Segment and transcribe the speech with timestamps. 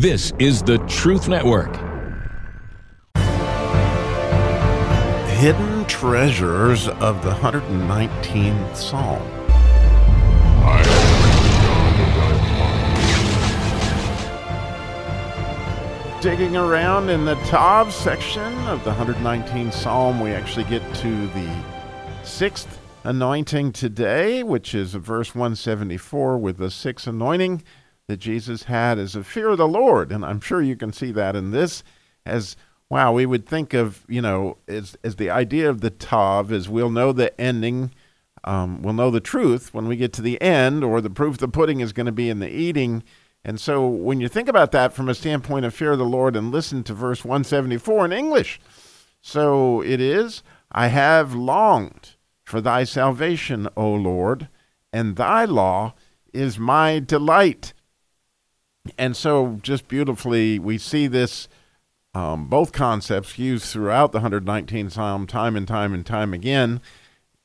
[0.00, 1.74] This is the Truth Network.
[5.38, 9.22] Hidden treasures of the 119th Psalm.
[16.20, 21.64] Digging around in the Tav section of the 119th Psalm, we actually get to the
[22.22, 27.62] sixth anointing today, which is verse 174 with the sixth anointing
[28.08, 30.12] that Jesus had is a fear of the Lord.
[30.12, 31.82] And I'm sure you can see that in this
[32.24, 32.56] as
[32.88, 36.68] wow, we would think of, you know, as, as the idea of the Tav is
[36.68, 37.92] we'll know the ending,
[38.44, 41.38] um, we'll know the truth when we get to the end, or the proof of
[41.38, 43.02] the pudding is going to be in the eating.
[43.44, 46.36] And so when you think about that from a standpoint of fear of the Lord
[46.36, 48.60] and listen to verse 174 in English,
[49.20, 52.14] so it is, I have longed
[52.44, 54.48] for thy salvation, O Lord,
[54.92, 55.94] and thy law
[56.32, 57.72] is my delight.
[58.98, 61.48] And so, just beautifully, we see this,
[62.14, 66.80] um, both concepts used throughout the 119th Psalm time and time and time again.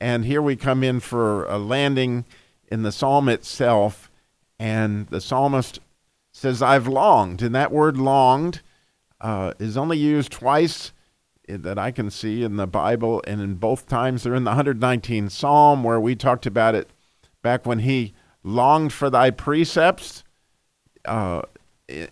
[0.00, 2.24] And here we come in for a landing
[2.70, 4.10] in the psalm itself.
[4.58, 5.80] And the psalmist
[6.32, 7.42] says, I've longed.
[7.42, 8.60] And that word longed
[9.20, 10.92] uh, is only used twice
[11.48, 13.22] that I can see in the Bible.
[13.26, 16.90] And in both times, they're in the 119th Psalm, where we talked about it
[17.42, 20.24] back when he longed for thy precepts.
[21.08, 21.42] Uh,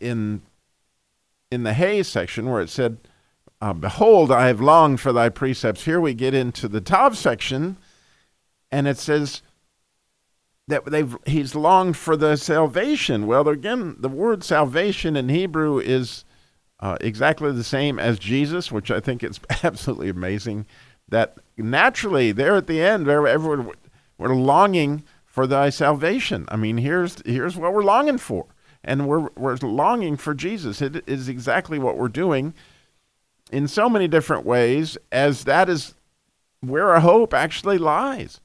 [0.00, 0.42] in
[1.50, 2.98] in the hay section where it said,
[3.60, 7.76] uh, "Behold, I have longed for thy precepts." Here we get into the Tav section,
[8.70, 9.42] and it says,
[10.68, 13.26] that they've he's longed for the salvation.
[13.26, 16.24] Well, again, the word salvation in Hebrew is
[16.80, 20.66] uh, exactly the same as Jesus, which I think is absolutely amazing.
[21.08, 23.72] That naturally, there at the end, everyone
[24.18, 26.46] we're longing for thy salvation.
[26.48, 28.46] I mean, here's here's what we're longing for,
[28.84, 30.82] and we're we're longing for Jesus.
[30.82, 32.54] It is exactly what we're doing
[33.50, 35.94] in so many different ways, as that is
[36.60, 38.40] where our hope actually lies.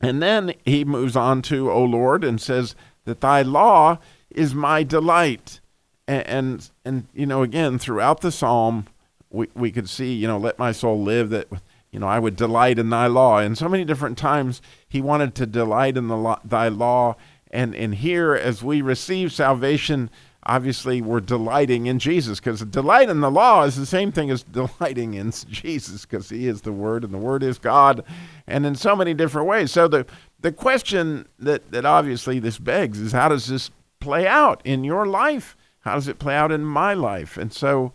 [0.00, 2.74] And then he moves on to, O Lord, and says
[3.04, 3.98] that thy law
[4.30, 5.60] is my delight.
[6.08, 8.86] And, and, and, you know, again, throughout the psalm,
[9.30, 11.48] we, we could see, you know, let my soul live, that,
[11.90, 13.38] you know, I would delight in thy law.
[13.38, 17.16] And so many different times he wanted to delight in the thy law.
[17.50, 20.10] And, and here, as we receive salvation,
[20.44, 24.42] obviously we're delighting in Jesus because delight in the law is the same thing as
[24.52, 28.04] delighting in Jesus because he is the word and the word is God
[28.46, 29.70] and in so many different ways.
[29.72, 30.06] So the
[30.40, 35.06] the question that that obviously this begs is how does this play out in your
[35.06, 35.56] life?
[35.80, 37.36] How does it play out in my life?
[37.36, 37.92] And so,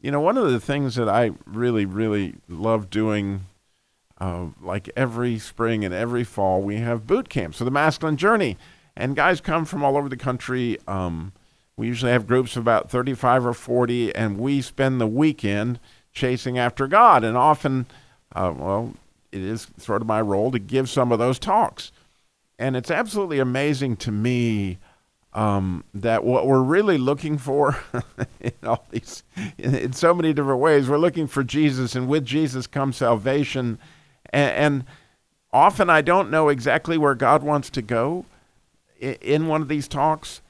[0.00, 3.46] you know, one of the things that I really really love doing
[4.20, 7.56] uh, like every spring and every fall, we have boot camps.
[7.56, 8.58] So the masculine journey,
[8.96, 10.78] and guys come from all over the country.
[10.86, 11.32] Um,
[11.76, 15.78] we usually have groups of about 35 or 40, and we spend the weekend
[16.12, 17.24] chasing after God.
[17.24, 17.86] And often,
[18.34, 18.92] uh, well,
[19.32, 21.92] it is sort of my role to give some of those talks.
[22.58, 24.78] And it's absolutely amazing to me
[25.32, 27.78] um, that what we're really looking for
[28.40, 29.22] in all these,
[29.56, 33.78] in, in, so many different ways, we're looking for Jesus, and with Jesus comes salvation.
[34.32, 34.84] And, and
[35.52, 38.26] often I don't know exactly where God wants to go
[39.00, 40.40] in, one of these talks.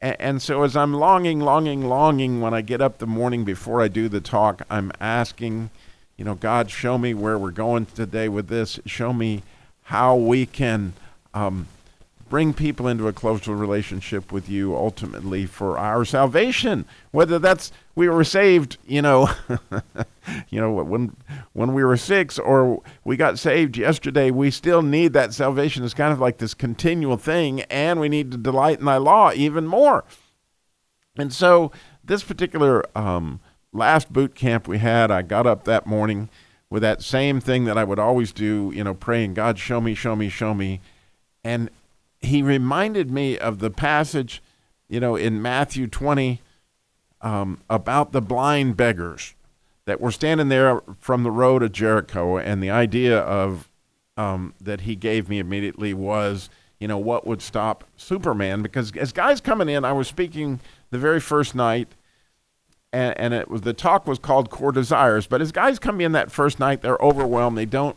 [0.00, 3.80] And, and so, as I'm longing, longing, longing, when I get up the morning before
[3.80, 5.70] I do the talk, I'm asking,
[6.16, 8.80] you know, God, show me where we're going today with this.
[8.86, 9.42] Show me
[9.84, 10.92] how we can
[11.34, 11.66] um,
[12.28, 16.84] bring people into a closer relationship with you ultimately for our salvation.
[17.10, 19.30] Whether that's we were saved, you know,
[20.48, 21.16] you know when
[21.52, 25.84] when we were six or we got saved yesterday, we still need that salvation.
[25.84, 29.32] It's kind of like this continual thing, and we need to delight in Thy law
[29.32, 30.04] even more.
[31.16, 31.72] And so,
[32.04, 33.40] this particular um,
[33.72, 36.28] last boot camp we had, I got up that morning
[36.68, 39.94] with that same thing that I would always do, you know, praying, God, show me,
[39.94, 40.80] show me, show me.
[41.42, 41.68] And
[42.20, 44.42] he reminded me of the passage,
[44.88, 46.40] you know, in Matthew 20
[47.22, 49.34] um, about the blind beggars
[49.90, 52.36] that we're standing there from the road of Jericho.
[52.36, 53.68] And the idea of
[54.16, 56.48] um, that he gave me immediately was,
[56.78, 58.62] you know, what would stop Superman?
[58.62, 60.60] Because as guys coming in, I was speaking
[60.90, 61.88] the very first night.
[62.92, 66.10] And, and it was the talk was called core desires but as guys come in
[66.10, 67.96] that first night they're overwhelmed they don't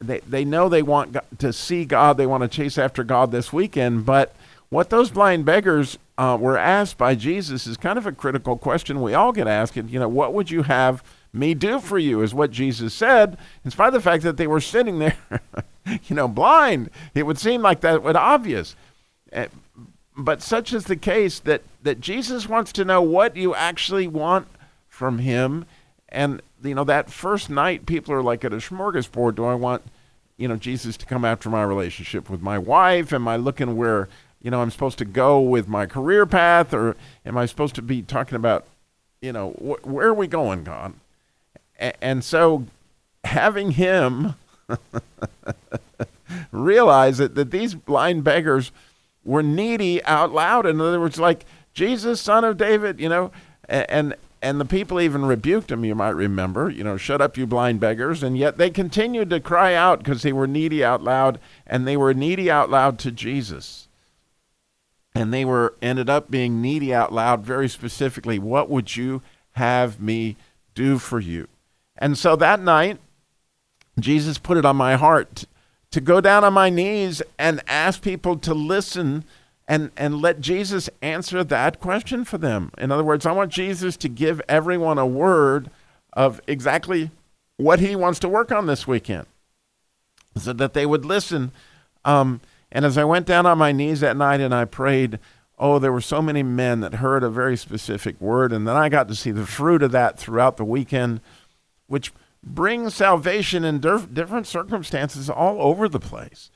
[0.00, 3.52] they, they know they want to see God, they want to chase after God this
[3.52, 4.34] weekend, but
[4.70, 9.00] what those blind beggars uh, were asked by Jesus is kind of a critical question
[9.00, 9.76] we all get asked.
[9.76, 11.02] You know, what would you have
[11.38, 12.22] me do for you?
[12.22, 15.16] Is what Jesus said, in spite of the fact that they were sitting there,
[15.86, 16.90] you know, blind.
[17.14, 18.74] It would seem like that would obvious.
[19.32, 19.46] Uh,
[20.16, 24.48] but such is the case that, that Jesus wants to know what you actually want
[24.88, 25.64] from him.
[26.08, 29.36] And, you know, that first night, people are like at a smorgasbord.
[29.36, 29.82] Do I want,
[30.36, 33.12] you know, Jesus to come after my relationship with my wife?
[33.12, 34.08] Am I looking where,
[34.42, 36.74] you know, I'm supposed to go with my career path?
[36.74, 38.66] Or am I supposed to be talking about,
[39.22, 40.94] you know, wh- where are we going, God?
[41.78, 42.64] And so
[43.24, 44.34] having him
[46.52, 48.72] realize that, that these blind beggars
[49.24, 50.66] were needy out loud.
[50.66, 51.44] In other words, like
[51.74, 53.30] Jesus, son of David, you know,
[53.68, 55.84] and and the people even rebuked him.
[55.84, 58.22] You might remember, you know, shut up, you blind beggars.
[58.22, 61.96] And yet they continued to cry out because they were needy out loud, and they
[61.96, 63.88] were needy out loud to Jesus.
[65.14, 68.38] And they were ended up being needy out loud very specifically.
[68.38, 69.22] What would you
[69.52, 70.36] have me
[70.74, 71.48] do for you?
[71.98, 72.98] And so that night,
[73.98, 75.44] Jesus put it on my heart
[75.90, 79.24] to go down on my knees and ask people to listen
[79.66, 82.70] and, and let Jesus answer that question for them.
[82.78, 85.70] In other words, I want Jesus to give everyone a word
[86.12, 87.10] of exactly
[87.56, 89.26] what he wants to work on this weekend
[90.36, 91.52] so that they would listen.
[92.04, 92.40] Um,
[92.70, 95.18] and as I went down on my knees that night and I prayed,
[95.58, 98.52] oh, there were so many men that heard a very specific word.
[98.52, 101.20] And then I got to see the fruit of that throughout the weekend,
[101.88, 102.12] which
[102.42, 106.50] brings salvation in dif- different circumstances all over the place.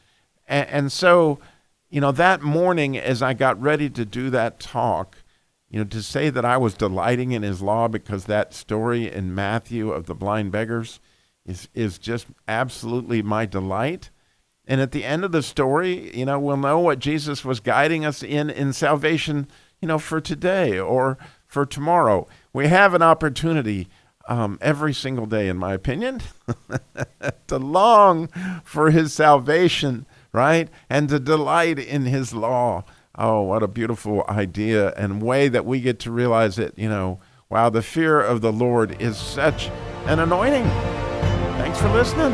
[0.47, 1.41] And, and, so,
[1.91, 5.17] you know, that morning as I got ready to do that talk,
[5.69, 9.35] you know, to say that I was delighting in his law because that story in
[9.35, 11.01] Matthew of the blind beggars
[11.45, 14.11] is, is just absolutely my delight.
[14.67, 18.05] And at the end of the story, you know, we'll know what Jesus was guiding
[18.05, 19.49] us in in salvation,
[19.81, 22.29] you know, for today or for tomorrow.
[22.53, 23.89] We have an opportunity
[24.29, 26.21] um, every single day, in my opinion,
[27.49, 28.29] to long
[28.65, 30.69] for his salvation, right?
[30.89, 32.85] And to delight in his law.
[33.17, 36.75] Oh, what a beautiful idea and way that we get to realize it.
[36.77, 37.21] You know,
[37.51, 39.69] wow, the fear of the Lord is such
[40.07, 40.65] an anointing.
[41.59, 42.33] Thanks for listening.